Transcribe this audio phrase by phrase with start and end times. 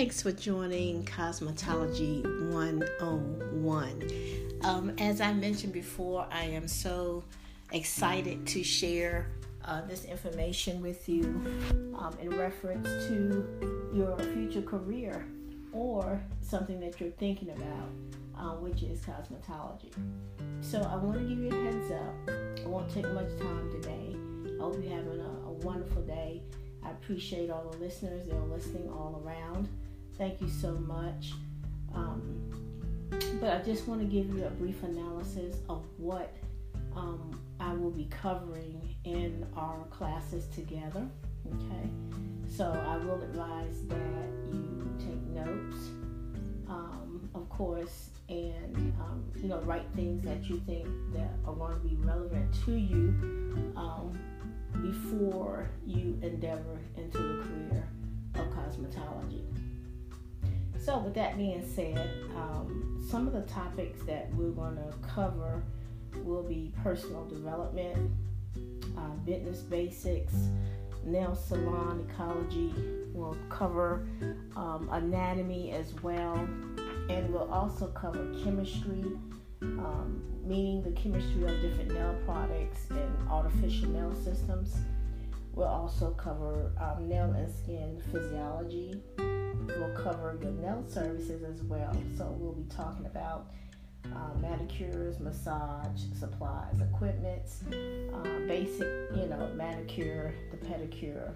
[0.00, 4.10] Thanks for joining Cosmetology 101.
[4.62, 7.22] Um, as I mentioned before, I am so
[7.72, 9.30] excited to share
[9.62, 11.24] uh, this information with you
[11.98, 13.46] um, in reference to
[13.92, 15.26] your future career
[15.70, 17.90] or something that you're thinking about,
[18.38, 19.92] uh, which is cosmetology.
[20.62, 22.30] So I want to give you a heads up.
[22.64, 24.16] I won't take much time today.
[24.58, 26.40] I hope you're having a, a wonderful day.
[26.82, 29.68] I appreciate all the listeners that are listening all around.
[30.20, 31.32] Thank you so much.
[31.94, 32.50] Um,
[33.40, 36.36] but I just want to give you a brief analysis of what
[36.94, 41.08] um, I will be covering in our classes together.
[41.46, 41.88] Okay,
[42.54, 45.88] so I will advise that you take notes,
[46.68, 51.80] um, of course, and um, you know write things that you think that are going
[51.80, 53.14] to be relevant to you
[53.74, 54.18] um,
[54.82, 57.88] before you endeavor into the career.
[60.90, 65.62] So, with that being said, um, some of the topics that we're going to cover
[66.24, 68.10] will be personal development,
[68.98, 70.34] uh, fitness basics,
[71.04, 72.74] nail salon ecology.
[73.12, 74.04] We'll cover
[74.56, 76.34] um, anatomy as well,
[77.08, 79.04] and we'll also cover chemistry,
[79.62, 84.74] um, meaning the chemistry of different nail products and artificial nail systems.
[85.54, 89.00] We'll also cover um, nail and skin physiology.
[89.78, 91.96] We'll cover your nail services as well.
[92.16, 93.50] So we'll be talking about
[94.06, 97.42] uh, manicures, massage supplies, equipment,
[98.14, 101.32] uh, basic, you know, manicure, the pedicure,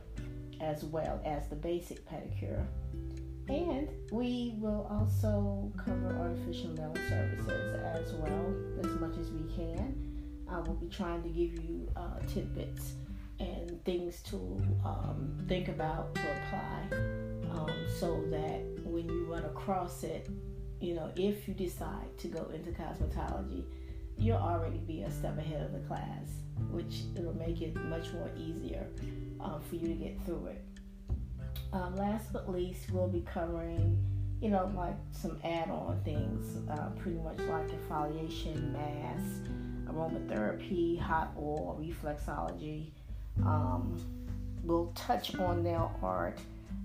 [0.61, 2.65] as well as the basic pedicure.
[3.49, 9.95] And we will also cover artificial nail services as well, as much as we can.
[10.51, 12.95] I will be trying to give you uh, tidbits
[13.41, 14.37] and things to
[14.85, 16.23] um, think about to
[17.99, 20.29] so that when you run across it,
[20.81, 23.65] you know, if you decide to go into cosmetology,
[24.19, 26.29] you'll already be a step ahead of the class,
[26.71, 28.87] which it'll make it much more easier
[29.41, 30.65] um, for you to get through it.
[31.73, 33.99] Um, last but least, we'll be covering,
[34.41, 39.51] you know, like some add-on things, uh, pretty much like exfoliation, mask,
[39.87, 42.91] aromatherapy, hot oil, reflexology.
[43.45, 43.99] Um,
[44.63, 46.39] we'll touch on nail art.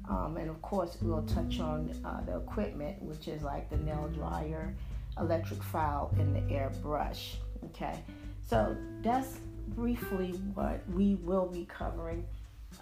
[0.10, 4.10] Um, and of course, we'll touch on uh, the equipment, which is like the nail
[4.14, 4.74] dryer,
[5.20, 7.36] electric file, and the airbrush.
[7.66, 8.00] Okay,
[8.48, 9.40] so that's
[9.70, 12.26] briefly what we will be covering.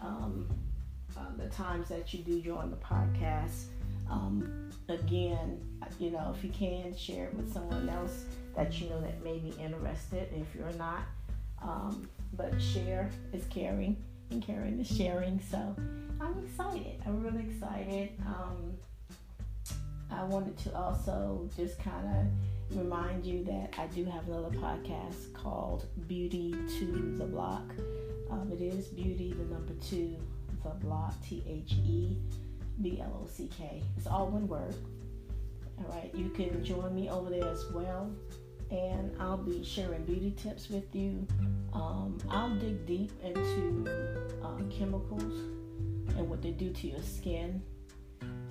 [0.01, 0.47] Um,
[1.17, 3.65] uh, the times that you do join the podcast.
[4.09, 5.59] Um, again,
[5.99, 8.25] you know, if you can share it with someone else
[8.55, 10.29] that you know that may be interested.
[10.33, 11.03] If you're not,
[11.61, 13.97] um, but share is caring
[14.31, 15.39] and caring is sharing.
[15.41, 15.75] So
[16.21, 17.01] I'm excited.
[17.05, 18.09] I'm really excited.
[18.25, 18.73] Um,
[20.09, 25.33] I wanted to also just kind of remind you that I do have another podcast
[25.33, 27.63] called Beauty to the Block.
[28.29, 30.17] Um, it is Beauty, the number two,
[30.63, 32.17] the block, T H E
[32.81, 33.81] B L O C K.
[33.97, 34.75] It's all one word.
[35.79, 38.11] All right, you can join me over there as well,
[38.71, 41.25] and I'll be sharing beauty tips with you.
[41.73, 43.83] Um, I'll dig deep into
[44.77, 45.33] chemicals
[46.17, 47.61] and what they do to your skin.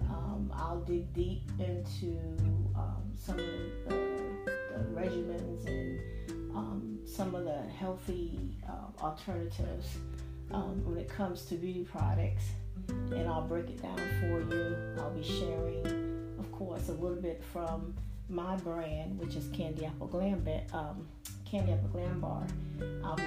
[0.09, 2.19] Um, I'll dig deep into
[2.76, 3.47] um, some of
[3.88, 3.94] the,
[4.47, 6.00] the regimens and
[6.54, 9.87] um, some of the healthy uh, alternatives
[10.53, 12.44] um, when it comes to beauty products.
[12.88, 14.76] And I'll break it down for you.
[14.98, 17.94] I'll be sharing, of course, a little bit from
[18.28, 21.06] my brand, which is Candy Apple Glam, um,
[21.44, 22.47] Candy Apple Glam Bar.
[23.04, 23.25] I'll be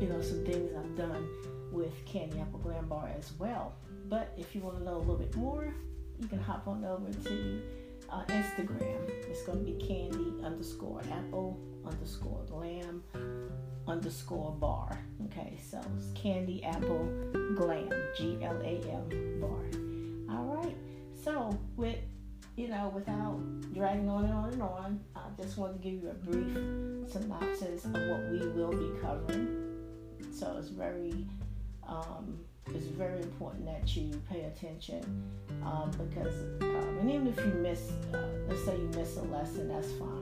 [0.00, 1.28] you know, some things I've done
[1.70, 3.74] with Candy Apple Glam Bar as well.
[4.08, 5.72] But if you want to know a little bit more,
[6.18, 7.62] you can hop on over to
[8.10, 9.08] uh, Instagram.
[9.28, 13.02] It's going to be Candy underscore Apple underscore Glam
[13.86, 14.98] underscore bar.
[15.26, 17.06] Okay, so it's Candy Apple
[17.54, 20.36] Glam, G L A M bar.
[20.36, 20.76] All right,
[21.24, 21.98] so with
[22.56, 23.38] you know, without
[23.72, 27.84] dragging on and on and on, I just want to give you a brief synopsis
[27.84, 29.69] of what we will be covering.
[30.40, 31.26] So it's very
[31.86, 35.02] um, it's very important that you pay attention
[35.62, 39.68] um, because um, and even if you miss, uh, let's say you miss a lesson,
[39.68, 40.20] that's fine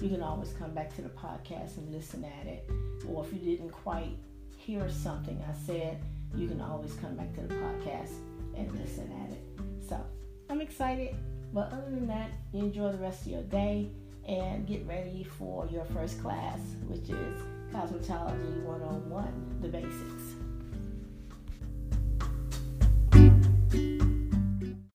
[0.00, 2.70] you can always come back to the podcast and listen at it.
[3.08, 4.16] Or if you didn't quite
[4.56, 6.00] hear something I said,
[6.36, 8.12] you can always come back to the podcast
[8.56, 9.88] and listen at it.
[9.88, 10.00] So
[10.48, 11.16] I'm excited.
[11.52, 13.90] But other than that, enjoy the rest of your day
[14.28, 17.40] and get ready for your first class, which is
[17.72, 20.37] Cosmetology 101, the basics.